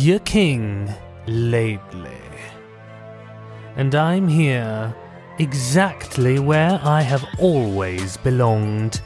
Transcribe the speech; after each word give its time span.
your 0.00 0.18
king, 0.20 0.92
lately. 1.26 2.10
And 3.76 3.94
I'm 3.94 4.28
here 4.28 4.94
exactly 5.38 6.38
where 6.38 6.80
I 6.82 7.02
have 7.02 7.24
always 7.38 8.16
belonged 8.16 9.02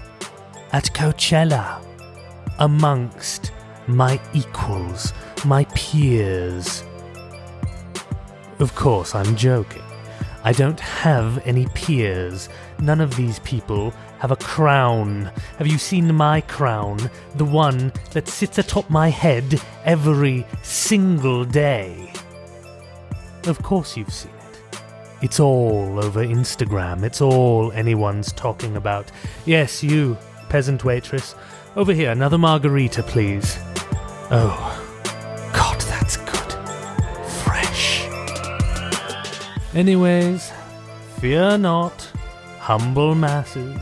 at 0.73 0.85
Coachella, 0.95 1.85
amongst 2.59 3.51
my 3.89 4.21
equals, 4.33 5.13
my 5.45 5.65
peers. 5.75 6.85
Of 8.61 8.75
course, 8.75 9.15
I'm 9.15 9.35
joking. 9.37 9.83
I 10.45 10.53
don't 10.53 10.79
have 10.79 11.45
any 11.47 11.67
peers. 11.69 12.51
None 12.79 13.01
of 13.01 13.17
these 13.17 13.39
people 13.41 13.93
have 14.19 14.31
a 14.31 14.37
crown. 14.37 15.31
Have 15.57 15.67
you 15.67 15.79
seen 15.79 16.15
my 16.15 16.43
crown? 16.43 17.11
The 17.37 17.47
one 17.47 17.93
that 18.11 18.29
sits 18.29 18.59
atop 18.59 18.91
my 18.91 19.09
head 19.09 19.61
every 19.85 20.47
single 20.63 21.47
day. 21.47 22.13
Of 23.47 23.63
course, 23.63 23.97
you've 23.97 24.13
seen 24.13 24.33
it. 24.53 24.61
It's 25.23 25.41
all 25.41 25.99
over 26.05 26.23
Instagram. 26.23 27.03
It's 27.05 27.23
all 27.23 27.73
anyone's 27.73 28.31
talking 28.33 28.77
about. 28.77 29.11
Yes, 29.47 29.83
you, 29.83 30.19
peasant 30.51 30.85
waitress. 30.85 31.35
Over 31.75 31.95
here, 31.95 32.11
another 32.11 32.39
margarita, 32.39 33.03
please. 33.03 33.59
Oh, 34.31 34.84
Anyways, 39.75 40.53
fear 41.19 41.59
not, 41.59 42.09
humble 42.61 43.17
masses. 43.17 43.81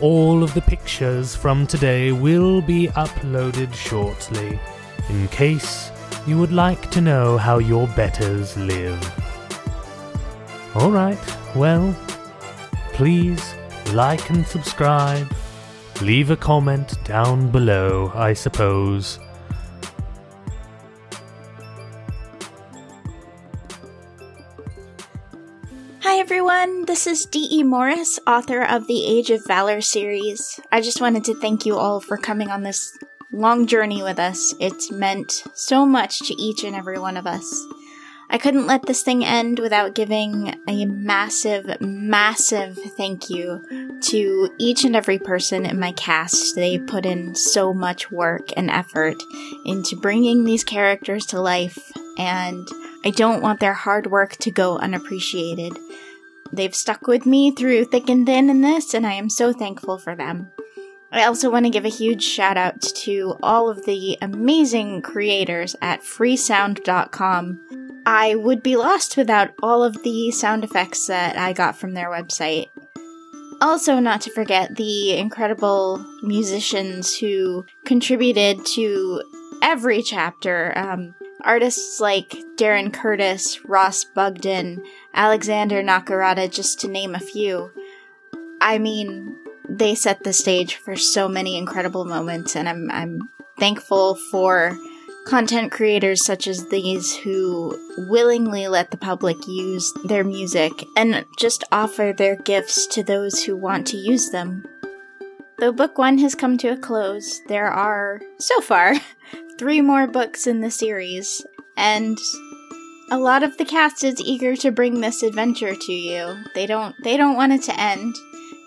All 0.00 0.42
of 0.42 0.52
the 0.52 0.60
pictures 0.60 1.34
from 1.34 1.66
today 1.66 2.12
will 2.12 2.60
be 2.60 2.88
uploaded 2.88 3.72
shortly, 3.72 4.60
in 5.08 5.28
case 5.28 5.90
you 6.26 6.38
would 6.38 6.52
like 6.52 6.90
to 6.90 7.00
know 7.00 7.38
how 7.38 7.58
your 7.58 7.86
betters 7.96 8.58
live. 8.58 9.00
Alright, 10.76 11.18
well, 11.56 11.96
please 12.92 13.54
like 13.92 14.28
and 14.28 14.46
subscribe. 14.46 15.32
Leave 16.02 16.30
a 16.30 16.36
comment 16.36 17.02
down 17.04 17.50
below, 17.50 18.12
I 18.14 18.34
suppose. 18.34 19.18
Everyone, 26.24 26.86
this 26.86 27.06
is 27.06 27.26
D.E. 27.26 27.62
Morris, 27.64 28.18
author 28.26 28.62
of 28.62 28.86
the 28.86 29.04
Age 29.04 29.28
of 29.28 29.44
Valor 29.44 29.82
series. 29.82 30.58
I 30.72 30.80
just 30.80 30.98
wanted 30.98 31.22
to 31.24 31.38
thank 31.38 31.66
you 31.66 31.76
all 31.76 32.00
for 32.00 32.16
coming 32.16 32.48
on 32.48 32.62
this 32.62 32.96
long 33.30 33.66
journey 33.66 34.02
with 34.02 34.18
us. 34.18 34.54
It's 34.58 34.90
meant 34.90 35.44
so 35.52 35.84
much 35.84 36.20
to 36.20 36.42
each 36.42 36.64
and 36.64 36.74
every 36.74 36.98
one 36.98 37.18
of 37.18 37.26
us. 37.26 37.66
I 38.30 38.38
couldn't 38.38 38.66
let 38.66 38.86
this 38.86 39.02
thing 39.02 39.22
end 39.22 39.58
without 39.58 39.94
giving 39.94 40.58
a 40.66 40.86
massive, 40.86 41.78
massive 41.82 42.78
thank 42.96 43.28
you 43.28 43.98
to 44.04 44.48
each 44.58 44.82
and 44.82 44.96
every 44.96 45.18
person 45.18 45.66
in 45.66 45.78
my 45.78 45.92
cast. 45.92 46.54
They 46.54 46.78
put 46.78 47.04
in 47.04 47.34
so 47.34 47.74
much 47.74 48.10
work 48.10 48.48
and 48.56 48.70
effort 48.70 49.22
into 49.66 49.94
bringing 49.94 50.44
these 50.44 50.64
characters 50.64 51.26
to 51.26 51.40
life, 51.42 51.92
and 52.16 52.66
I 53.04 53.10
don't 53.10 53.42
want 53.42 53.60
their 53.60 53.74
hard 53.74 54.06
work 54.06 54.36
to 54.36 54.50
go 54.50 54.78
unappreciated. 54.78 55.76
They've 56.52 56.74
stuck 56.74 57.06
with 57.06 57.26
me 57.26 57.50
through 57.50 57.86
thick 57.86 58.08
and 58.08 58.26
thin 58.26 58.50
in 58.50 58.60
this, 58.60 58.94
and 58.94 59.06
I 59.06 59.14
am 59.14 59.28
so 59.28 59.52
thankful 59.52 59.98
for 59.98 60.14
them. 60.14 60.50
I 61.14 61.26
also 61.26 61.48
want 61.48 61.64
to 61.64 61.70
give 61.70 61.84
a 61.84 61.88
huge 61.88 62.24
shout 62.24 62.56
out 62.56 62.80
to 62.80 63.38
all 63.42 63.68
of 63.68 63.86
the 63.86 64.18
amazing 64.20 65.02
creators 65.02 65.76
at 65.80 66.02
freesound.com. 66.02 68.02
I 68.06 68.34
would 68.34 68.62
be 68.62 68.76
lost 68.76 69.16
without 69.16 69.54
all 69.62 69.84
of 69.84 70.02
the 70.02 70.32
sound 70.32 70.64
effects 70.64 71.06
that 71.06 71.38
I 71.38 71.52
got 71.52 71.76
from 71.76 71.94
their 71.94 72.10
website. 72.10 72.68
Also, 73.60 74.00
not 74.00 74.22
to 74.22 74.32
forget 74.32 74.74
the 74.74 75.16
incredible 75.16 76.04
musicians 76.22 77.16
who 77.16 77.64
contributed 77.84 78.66
to 78.66 79.22
every 79.62 80.02
chapter. 80.02 80.76
Um, 80.76 81.14
artists 81.44 82.00
like 82.00 82.34
Darren 82.56 82.92
Curtis, 82.92 83.64
Ross 83.64 84.04
Bugden, 84.04 84.82
Alexander 85.12 85.82
Nakarada, 85.82 86.50
just 86.50 86.80
to 86.80 86.88
name 86.88 87.14
a 87.14 87.20
few. 87.20 87.70
I 88.60 88.78
mean, 88.78 89.36
they 89.68 89.94
set 89.94 90.24
the 90.24 90.32
stage 90.32 90.76
for 90.76 90.96
so 90.96 91.28
many 91.28 91.56
incredible 91.56 92.04
moments, 92.04 92.56
and 92.56 92.68
I'm 92.68 92.90
I'm 92.90 93.28
thankful 93.58 94.16
for 94.30 94.76
content 95.26 95.72
creators 95.72 96.24
such 96.24 96.46
as 96.46 96.68
these 96.68 97.16
who 97.16 97.78
willingly 98.08 98.68
let 98.68 98.90
the 98.90 98.96
public 98.96 99.36
use 99.46 99.92
their 100.04 100.24
music 100.24 100.72
and 100.96 101.24
just 101.38 101.64
offer 101.72 102.12
their 102.16 102.36
gifts 102.36 102.86
to 102.88 103.02
those 103.02 103.42
who 103.42 103.56
want 103.56 103.86
to 103.86 103.96
use 103.96 104.30
them. 104.30 104.64
Though 105.58 105.72
book 105.72 105.98
one 105.98 106.18
has 106.18 106.34
come 106.34 106.58
to 106.58 106.68
a 106.68 106.76
close, 106.76 107.40
there 107.46 107.70
are, 107.70 108.20
so 108.38 108.60
far, 108.60 108.94
three 109.58 109.80
more 109.80 110.06
books 110.06 110.46
in 110.46 110.60
the 110.60 110.70
series, 110.70 111.44
and 111.76 112.18
a 113.10 113.18
lot 113.18 113.42
of 113.42 113.56
the 113.56 113.64
cast 113.64 114.02
is 114.04 114.20
eager 114.20 114.56
to 114.56 114.70
bring 114.70 115.00
this 115.00 115.22
adventure 115.22 115.74
to 115.74 115.92
you. 115.92 116.36
They 116.54 116.66
don't 116.66 116.94
they 117.02 117.16
don't 117.16 117.36
want 117.36 117.52
it 117.52 117.62
to 117.64 117.80
end, 117.80 118.14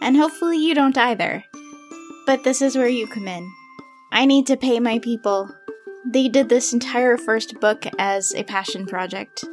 and 0.02 0.16
hopefully 0.16 0.58
you 0.58 0.76
don't 0.76 0.98
either. 0.98 1.44
But 2.26 2.44
this 2.44 2.62
is 2.62 2.76
where 2.76 2.88
you 2.88 3.08
come 3.08 3.28
in. 3.28 3.50
I 4.12 4.26
need 4.26 4.48
to 4.48 4.58
pay 4.58 4.80
my 4.80 5.00
people. 5.00 5.50
They 6.06 6.30
did 6.30 6.50
this 6.50 6.74
entire 6.74 7.18
first 7.18 7.60
book 7.60 7.86
as 8.00 8.34
a 8.34 8.44
passion 8.44 8.86
project. 8.86 9.44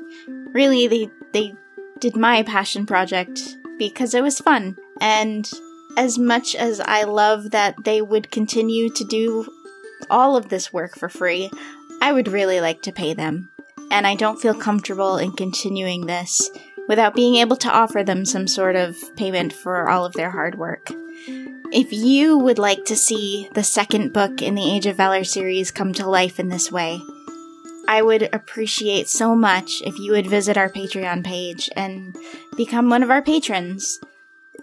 Really, 0.52 0.86
they 0.86 1.10
they 1.32 1.54
did 1.98 2.16
my 2.16 2.42
passion 2.42 2.86
project 2.86 3.56
because 3.78 4.14
it 4.14 4.22
was 4.22 4.40
fun. 4.40 4.76
And 5.00 5.50
as 5.96 6.18
much 6.18 6.54
as 6.54 6.80
I 6.80 7.04
love 7.04 7.50
that 7.50 7.84
they 7.84 8.02
would 8.02 8.30
continue 8.30 8.90
to 8.90 9.04
do 9.04 9.46
all 10.10 10.36
of 10.36 10.48
this 10.48 10.72
work 10.72 10.96
for 10.96 11.08
free, 11.08 11.50
I 12.00 12.12
would 12.12 12.28
really 12.28 12.60
like 12.60 12.82
to 12.82 12.92
pay 12.92 13.14
them. 13.14 13.50
And 13.90 14.06
I 14.06 14.14
don't 14.14 14.40
feel 14.40 14.54
comfortable 14.54 15.18
in 15.18 15.32
continuing 15.32 16.06
this 16.06 16.50
without 16.88 17.14
being 17.14 17.36
able 17.36 17.56
to 17.56 17.70
offer 17.70 18.02
them 18.02 18.24
some 18.24 18.46
sort 18.46 18.76
of 18.76 18.96
payment 19.16 19.52
for 19.52 19.88
all 19.88 20.04
of 20.04 20.14
their 20.14 20.30
hard 20.30 20.56
work. 20.56 20.90
If 21.72 21.92
you 21.92 22.38
would 22.38 22.58
like 22.58 22.84
to 22.86 22.96
see 22.96 23.48
the 23.54 23.64
second 23.64 24.12
book 24.12 24.42
in 24.42 24.54
the 24.54 24.70
Age 24.70 24.86
of 24.86 24.96
Valor 24.96 25.24
series 25.24 25.70
come 25.70 25.92
to 25.94 26.08
life 26.08 26.38
in 26.38 26.48
this 26.48 26.70
way, 26.70 27.00
I 27.88 28.00
would 28.02 28.28
appreciate 28.32 29.08
so 29.08 29.34
much 29.34 29.82
if 29.84 29.98
you 29.98 30.12
would 30.12 30.26
visit 30.26 30.56
our 30.56 30.68
Patreon 30.68 31.24
page 31.24 31.68
and 31.76 32.16
become 32.56 32.88
one 32.88 33.02
of 33.02 33.10
our 33.10 33.22
patrons. 33.22 33.98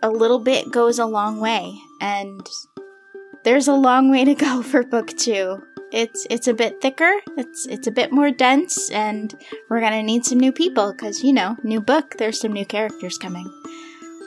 A 0.02 0.10
little 0.10 0.40
bit 0.40 0.72
goes 0.72 1.00
a 1.00 1.06
long 1.06 1.40
way, 1.40 1.76
and 2.00 2.48
there's 3.44 3.68
a 3.68 3.74
long 3.74 4.12
way 4.12 4.26
to 4.26 4.36
go 4.36 4.62
for 4.72 4.84
book 4.84 5.16
two. 5.18 5.66
It's 5.92 6.26
it's 6.30 6.48
a 6.48 6.54
bit 6.54 6.82
thicker, 6.82 7.12
it's 7.38 7.66
it's 7.66 7.88
a 7.88 7.92
bit 7.92 8.14
more 8.14 8.32
dense, 8.32 8.90
and 8.92 9.36
we're 9.70 9.82
gonna 9.82 10.04
need 10.04 10.26
some 10.26 10.40
new 10.40 10.54
people 10.54 10.94
because 10.94 11.24
you 11.24 11.34
know, 11.34 11.58
new 11.64 11.82
book. 11.82 12.16
There's 12.18 12.40
some 12.40 12.54
new 12.54 12.66
characters 12.66 13.18
coming 13.18 13.52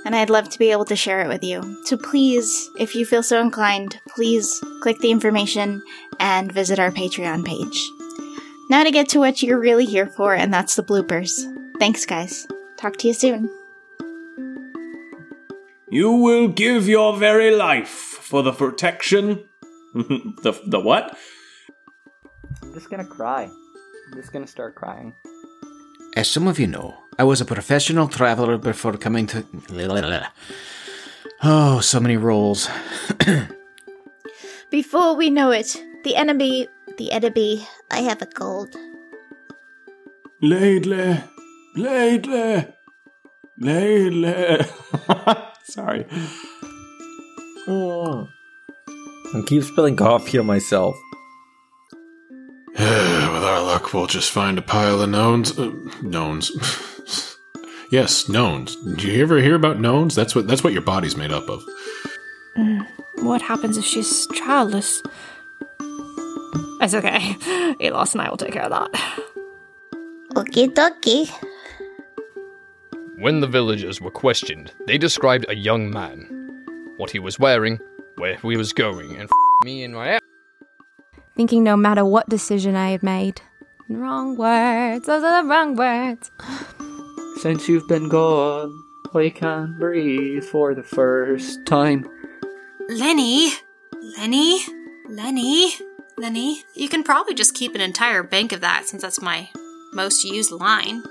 and 0.04 0.14
I'd 0.14 0.30
love 0.30 0.48
to 0.50 0.58
be 0.58 0.70
able 0.70 0.84
to 0.86 0.96
share 0.96 1.22
it 1.22 1.28
with 1.28 1.42
you. 1.42 1.82
So 1.84 1.96
please, 1.96 2.70
if 2.78 2.94
you 2.94 3.06
feel 3.06 3.22
so 3.22 3.40
inclined, 3.40 4.00
please 4.08 4.62
click 4.82 4.98
the 4.98 5.10
information 5.10 5.82
and 6.20 6.52
visit 6.52 6.78
our 6.78 6.90
Patreon 6.90 7.44
page. 7.44 7.90
Now 8.70 8.84
to 8.84 8.90
get 8.90 9.08
to 9.10 9.18
what 9.18 9.42
you're 9.42 9.58
really 9.58 9.86
here 9.86 10.06
for, 10.06 10.34
and 10.34 10.52
that's 10.52 10.76
the 10.76 10.82
bloopers. 10.82 11.42
Thanks, 11.78 12.06
guys. 12.06 12.46
Talk 12.76 12.96
to 12.98 13.08
you 13.08 13.14
soon. 13.14 13.50
You 15.90 16.12
will 16.12 16.48
give 16.48 16.88
your 16.88 17.16
very 17.16 17.54
life 17.54 18.13
for 18.24 18.42
the 18.42 18.52
protection. 18.52 19.44
the 19.94 20.58
the 20.66 20.80
what? 20.80 21.16
I'm 22.62 22.72
just 22.74 22.90
gonna 22.90 23.04
cry. 23.04 23.44
I'm 23.44 24.14
just 24.14 24.32
gonna 24.32 24.46
start 24.46 24.74
crying. 24.74 25.14
As 26.16 26.28
some 26.28 26.48
of 26.48 26.58
you 26.58 26.66
know, 26.66 26.96
I 27.18 27.24
was 27.24 27.40
a 27.40 27.44
professional 27.44 28.08
traveler 28.08 28.58
before 28.58 28.96
coming 28.96 29.26
to. 29.28 29.44
Oh, 31.42 31.80
so 31.80 32.00
many 32.00 32.16
roles. 32.16 32.68
Before 34.70 35.14
we 35.14 35.30
know 35.30 35.50
it, 35.50 35.76
the 36.04 36.16
enemy. 36.16 36.68
The 36.96 37.12
enemy. 37.12 37.66
I 37.90 38.00
have 38.02 38.22
a 38.22 38.26
cold. 38.26 38.74
Laidley, 40.42 41.22
Laidley, 41.76 42.72
Laidley. 43.60 44.66
Sorry. 45.64 46.06
Oh. 47.66 48.28
I 49.34 49.42
keep 49.46 49.62
spelling 49.62 49.96
coffee 49.96 50.38
on 50.38 50.46
myself. 50.46 50.96
With 52.78 52.80
our 52.80 53.62
luck, 53.62 53.92
we'll 53.94 54.06
just 54.06 54.30
find 54.30 54.58
a 54.58 54.62
pile 54.62 55.00
of 55.00 55.08
knowns. 55.10 55.58
Uh, 55.58 55.72
knowns. 56.02 56.50
yes, 57.90 58.28
knowns. 58.28 58.76
Did 58.76 59.02
you 59.02 59.22
ever 59.22 59.38
hear 59.40 59.54
about 59.54 59.80
knowns? 59.80 60.14
That's 60.14 60.34
what 60.34 60.46
that's 60.46 60.62
what 60.62 60.72
your 60.72 60.82
body's 60.82 61.16
made 61.16 61.32
up 61.32 61.48
of. 61.48 61.62
What 63.18 63.42
happens 63.42 63.76
if 63.76 63.84
she's 63.84 64.26
childless? 64.28 65.02
It's 66.80 66.94
okay. 66.94 67.18
Elos 67.80 68.12
and 68.12 68.22
I 68.22 68.28
will 68.28 68.36
take 68.36 68.52
care 68.52 68.64
of 68.64 68.70
that. 68.70 68.92
Okie 70.34 70.68
dokie. 70.74 71.30
When 73.16 73.40
the 73.40 73.46
villagers 73.46 74.00
were 74.00 74.10
questioned, 74.10 74.72
they 74.86 74.98
described 74.98 75.46
a 75.48 75.54
young 75.54 75.90
man, 75.90 76.33
what 76.96 77.10
he 77.10 77.18
was 77.18 77.38
wearing, 77.38 77.78
where 78.16 78.36
he 78.36 78.56
was 78.56 78.72
going, 78.72 79.12
and 79.12 79.24
f- 79.24 79.30
me 79.64 79.84
and 79.84 79.94
my 79.94 80.08
ass. 80.08 80.20
Thinking 81.36 81.64
no 81.64 81.76
matter 81.76 82.04
what 82.04 82.28
decision 82.28 82.76
I 82.76 82.90
had 82.90 83.02
made. 83.02 83.40
Wrong 83.88 84.36
words. 84.36 85.06
Those 85.06 85.22
are 85.24 85.42
the 85.42 85.48
wrong 85.48 85.76
words. 85.76 86.30
Since 87.40 87.68
you've 87.68 87.88
been 87.88 88.08
gone, 88.08 88.72
I 89.14 89.30
can't 89.30 89.78
breathe 89.78 90.44
for 90.44 90.74
the 90.74 90.82
first 90.82 91.66
time. 91.66 92.08
Lenny, 92.88 93.52
Lenny, 94.16 94.60
Lenny, 95.08 95.74
Lenny. 96.16 96.62
You 96.74 96.88
can 96.88 97.02
probably 97.02 97.34
just 97.34 97.54
keep 97.54 97.74
an 97.74 97.80
entire 97.80 98.22
bank 98.22 98.52
of 98.52 98.60
that 98.60 98.86
since 98.86 99.02
that's 99.02 99.20
my 99.20 99.50
most 99.92 100.24
used 100.24 100.52
line. 100.52 101.02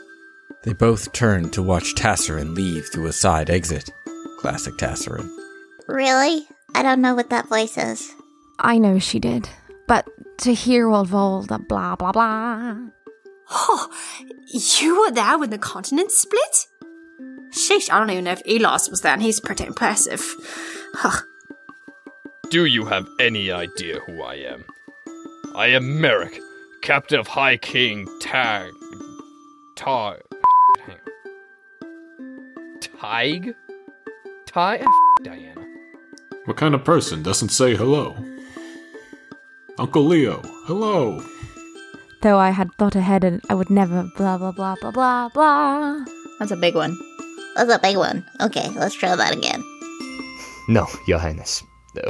They 0.63 0.74
both 0.74 1.12
turned 1.12 1.51
to 1.53 1.62
watch 1.62 1.94
Tasserin 1.95 2.56
leave 2.56 2.88
through 2.88 3.07
a 3.07 3.13
side 3.13 3.50
exit. 3.50 3.91
Classic 4.39 4.74
Tasserin. 4.75 5.29
Really? 5.88 6.47
I 6.75 6.83
don't 6.83 7.01
know 7.01 7.15
what 7.15 7.30
that 7.30 7.50
voice 7.50 7.77
is. 7.77 8.13
I 8.59 8.77
know 8.77 9.00
she 9.00 9.19
did. 9.19 9.50
But 9.88 10.07
to 10.39 10.53
hear 10.53 10.89
all 10.89 11.01
of 11.01 11.13
all 11.13 11.41
the 11.44 11.59
blah 11.59 11.95
blah 11.95 12.12
blah. 12.12 12.77
Oh, 13.51 13.89
you 14.47 15.01
were 15.01 15.12
there 15.12 15.38
when 15.38 15.50
the 15.50 15.57
continents 15.57 16.18
split? 16.18 16.68
Sheesh, 17.51 17.91
I 17.91 18.00
don't 18.00 18.09
even 18.09 18.24
know 18.24 18.31
if 18.31 18.44
Elos 18.45 18.89
was 18.89 19.01
there, 19.01 19.13
and 19.13 19.21
he's 19.21 19.39
pretty 19.39 19.65
impressive. 19.65 20.24
Ugh. 21.03 21.24
Do 22.50 22.65
you 22.65 22.86
have 22.86 23.07
any 23.19 23.51
idea 23.51 24.00
who 24.00 24.24
I 24.24 24.36
am? 24.36 24.65
I 25.56 25.68
am 25.68 26.01
Merrick, 26.01 26.39
captain 26.81 27.19
of 27.19 27.27
High 27.27 27.57
King 27.57 28.07
Tag. 28.19 28.71
Tag. 29.75 30.21
hang 30.86 30.97
on. 31.81 32.79
Tig? 32.79 33.56
Tig? 34.45 34.86
Diana. 35.24 35.62
What 36.45 36.57
kind 36.57 36.75
of 36.75 36.83
person 36.83 37.23
doesn't 37.23 37.49
say 37.49 37.73
hello? 37.73 38.17
Uncle 39.79 40.03
Leo, 40.03 40.41
hello. 40.65 41.23
Though 42.21 42.37
I 42.37 42.49
had 42.49 42.69
thought 42.77 42.95
ahead 42.95 43.23
and 43.23 43.41
I 43.49 43.53
would 43.53 43.69
never 43.69 44.09
blah 44.17 44.37
blah 44.37 44.51
blah 44.51 44.75
blah 44.81 44.91
blah 44.91 45.29
blah. 45.29 46.05
That's 46.39 46.51
a 46.51 46.57
big 46.57 46.75
one. 46.75 46.99
That's 47.55 47.71
a 47.71 47.79
big 47.79 47.95
one. 47.95 48.25
Okay, 48.41 48.69
let's 48.71 48.95
try 48.95 49.15
that 49.15 49.33
again. 49.33 49.63
No, 50.67 50.87
Your 51.07 51.19
Highness. 51.19 51.63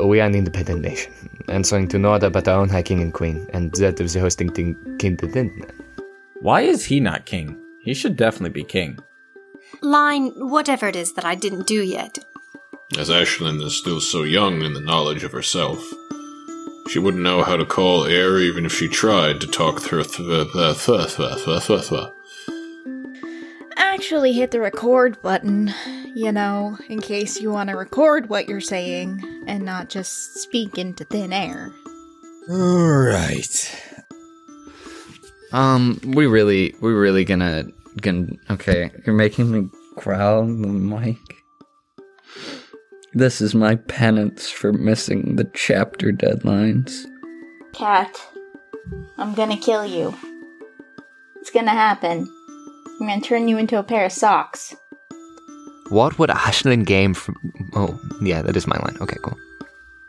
We 0.04 0.20
are 0.20 0.28
an 0.28 0.36
independent 0.36 0.82
nation, 0.82 1.14
answering 1.50 1.88
to 1.90 2.00
no 2.00 2.14
other 2.14 2.32
but 2.32 2.48
our 2.48 2.60
own 2.60 2.70
High 2.70 2.84
King 2.84 3.02
and 3.02 3.14
Queen, 3.14 3.46
and 3.54 3.72
that 3.74 4.00
of 4.00 4.12
the 4.12 4.20
hosting 4.20 4.52
thing, 4.52 4.76
Kingdom. 4.98 5.62
Why 6.42 6.62
is 6.62 6.86
he 6.86 7.00
not 7.00 7.26
king? 7.28 7.56
He 7.84 7.94
should 7.94 8.16
definitely 8.16 8.50
be 8.50 8.64
king. 8.64 8.98
Line, 9.82 10.32
whatever 10.38 10.88
it 10.88 10.96
is 10.96 11.14
that 11.14 11.26
I 11.26 11.36
didn't 11.36 11.68
do 11.68 11.84
yet. 11.84 12.18
As 12.98 13.10
Ashlyn 13.10 13.62
is 13.62 13.76
still 13.76 14.00
so 14.00 14.24
young 14.24 14.62
in 14.62 14.74
the 14.74 14.80
knowledge 14.80 15.24
of 15.24 15.32
herself, 15.32 15.84
she 16.90 17.00
wouldn't 17.00 17.24
know 17.24 17.44
how 17.44 17.58
to 17.58 17.66
call 17.66 18.06
air 18.06 18.40
even 18.40 18.66
if 18.66 18.74
she 18.74 18.88
tried 18.88 19.42
to 19.42 19.48
talk 19.48 19.82
through. 19.82 20.04
Th- 20.04 20.52
th- 20.52 20.86
th- 20.86 21.16
th- 21.16 21.46
th- 21.46 21.66
th- 21.66 21.90
th- 21.90 22.10
Actually, 23.76 24.34
hit 24.34 24.52
the 24.52 24.60
record 24.60 25.22
button, 25.22 25.74
you 26.16 26.32
know, 26.32 26.78
in 26.88 27.02
case 27.02 27.42
you 27.42 27.50
want 27.52 27.70
to 27.70 27.76
record 27.76 28.30
what 28.30 28.48
you're 28.48 28.62
saying 28.62 29.44
and 29.48 29.64
not 29.66 29.90
just 29.90 30.36
speak 30.36 30.78
into 30.78 31.04
thin 31.06 31.34
air. 31.34 31.72
Alright. 32.50 33.84
Um, 35.52 36.00
we 36.06 36.26
really, 36.26 36.76
we 36.82 36.92
really 36.92 37.26
gonna, 37.26 37.66
gonna. 38.02 38.28
Okay, 38.52 38.92
you're 39.06 39.16
making 39.16 39.52
me 39.52 39.70
growl, 39.96 40.44
Mike. 40.46 41.43
This 43.16 43.42
is 43.42 43.54
my 43.54 43.76
penance 43.76 44.50
for 44.50 44.74
missing 44.74 45.36
the 45.36 45.44
chapter 45.54 46.12
deadlines. 46.12 47.06
Cat, 47.72 48.20
I'm 49.20 49.36
gonna 49.36 49.56
kill 49.58 49.86
you. 49.86 50.16
It's 51.40 51.52
gonna 51.52 51.72
happen. 51.72 52.28
I'm 53.00 53.08
gonna 53.08 53.22
turn 53.22 53.48
you 53.48 53.60
into 53.60 53.78
a 53.78 53.84
pair 53.84 54.06
of 54.06 54.12
socks. 54.12 54.76
What 55.90 56.18
would 56.18 56.32
a 56.32 56.34
Ashlyn 56.34 56.88
game 56.88 57.14
from. 57.14 57.36
Oh, 57.76 58.00
yeah, 58.24 58.42
that 58.42 58.58
is 58.58 58.66
my 58.66 58.78
line. 58.78 58.98
Okay, 59.00 59.18
cool. 59.22 59.38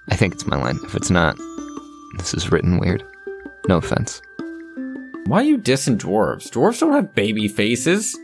I 0.08 0.16
think 0.16 0.32
it's 0.32 0.46
my 0.46 0.56
line. 0.56 0.78
If 0.84 0.94
it's 0.94 1.10
not, 1.10 1.36
this 2.16 2.32
is 2.32 2.50
written 2.50 2.78
weird. 2.78 3.04
No 3.68 3.76
offense. 3.76 4.22
Why 5.26 5.40
are 5.40 5.44
you 5.44 5.58
dissing 5.58 5.98
dwarves? 5.98 6.48
Dwarves 6.48 6.80
don't 6.80 6.92
have 6.94 7.14
baby 7.14 7.48
faces. 7.48 8.18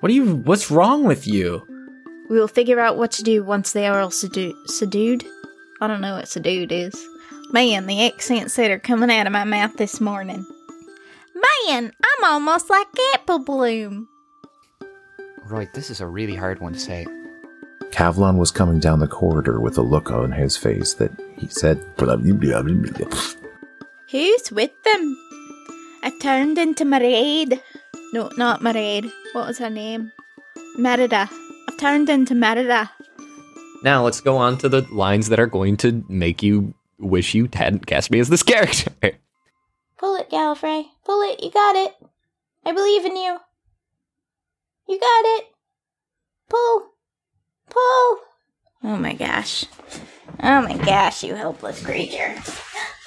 What 0.00 0.10
are 0.10 0.14
you? 0.14 0.36
What's 0.36 0.70
wrong 0.70 1.04
with 1.04 1.26
you? 1.26 1.66
We 2.28 2.38
will 2.38 2.48
figure 2.48 2.80
out 2.80 2.96
what 2.96 3.12
to 3.12 3.22
do 3.22 3.44
once 3.44 3.72
they 3.72 3.86
are 3.86 4.00
all 4.00 4.10
subdu- 4.10 4.54
subdued. 4.66 5.24
I 5.80 5.86
don't 5.86 6.00
know 6.00 6.16
what 6.16 6.28
subdued 6.28 6.72
is. 6.72 7.06
Man, 7.52 7.86
the 7.86 8.04
accents 8.06 8.56
that 8.56 8.70
are 8.70 8.78
coming 8.78 9.10
out 9.10 9.26
of 9.26 9.32
my 9.32 9.44
mouth 9.44 9.76
this 9.76 10.00
morning. 10.00 10.44
Man, 11.34 11.92
I'm 12.02 12.24
almost 12.24 12.68
like 12.68 12.88
Apple 13.14 13.38
Bloom. 13.38 14.08
Right, 15.44 15.72
this 15.72 15.90
is 15.90 16.00
a 16.00 16.06
really 16.06 16.34
hard 16.34 16.60
one 16.60 16.72
to 16.72 16.78
say. 16.78 17.06
Kavlon 17.90 18.36
was 18.36 18.50
coming 18.50 18.80
down 18.80 18.98
the 18.98 19.06
corridor 19.06 19.60
with 19.60 19.78
a 19.78 19.82
look 19.82 20.10
on 20.10 20.32
his 20.32 20.56
face 20.56 20.94
that 20.94 21.12
he 21.38 21.46
said. 21.46 21.80
Who's 24.10 24.52
with 24.52 24.72
them? 24.82 25.16
I 26.02 26.12
turned 26.20 26.58
into 26.58 26.84
Maraid. 26.84 27.60
No, 28.12 28.30
not 28.36 28.60
Maraid. 28.60 29.10
What 29.32 29.46
was 29.46 29.58
her 29.58 29.70
name? 29.70 30.10
Merida. 30.78 31.28
I 31.76 31.78
turned 31.78 32.08
into 32.08 32.34
Merida. 32.34 32.90
Now 33.82 34.02
let's 34.02 34.22
go 34.22 34.38
on 34.38 34.56
to 34.58 34.68
the 34.68 34.80
lines 34.90 35.28
that 35.28 35.38
are 35.38 35.46
going 35.46 35.76
to 35.78 36.02
make 36.08 36.42
you 36.42 36.72
wish 36.98 37.34
you 37.34 37.50
hadn't 37.52 37.86
cast 37.86 38.10
me 38.10 38.18
as 38.18 38.30
this 38.30 38.42
character. 38.42 38.90
Pull 39.98 40.16
it, 40.16 40.30
Gallifrey. 40.30 40.86
Pull 41.04 41.20
it. 41.30 41.42
You 41.42 41.50
got 41.50 41.76
it. 41.76 41.94
I 42.64 42.72
believe 42.72 43.04
in 43.04 43.14
you. 43.14 43.38
You 44.88 44.98
got 44.98 45.24
it. 45.38 45.44
Pull. 46.48 46.86
Pull. 47.68 48.18
Oh 48.82 48.96
my 48.96 49.12
gosh. 49.12 49.66
Oh 50.42 50.62
my 50.62 50.78
gosh, 50.78 51.24
you 51.24 51.34
helpless 51.34 51.84
creature. 51.84 52.36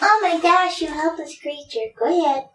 Oh 0.02 0.20
my 0.22 0.40
gosh, 0.40 0.82
you 0.82 0.88
helpless 0.88 1.38
creature. 1.42 1.92
Go 2.00 2.06
ahead. 2.26 2.46